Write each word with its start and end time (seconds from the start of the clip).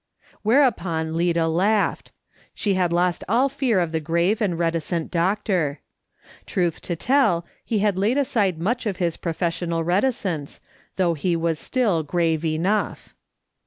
^' 0.33 0.35
Whereupon 0.41 1.15
Lida 1.15 1.47
laughed. 1.47 2.11
She 2.55 2.73
had 2.73 2.91
lost 2.91 3.23
all 3.29 3.49
fear 3.49 3.79
of 3.79 3.91
the 3.91 3.99
grave 3.99 4.41
and 4.41 4.57
reticent 4.57 5.11
doctor. 5.11 5.79
Truth 6.47 6.81
to 6.81 6.95
tell, 6.95 7.45
he 7.63 7.77
had 7.85 7.99
laid 7.99 8.17
aside 8.17 8.57
much 8.57 8.87
of 8.87 8.97
his 8.97 9.15
professional 9.15 9.83
reticence, 9.83 10.59
though 10.95 11.13
he 11.13 11.35
was 11.35 11.59
still 11.59 12.01
grave 12.01 12.43
enough. 12.43 13.13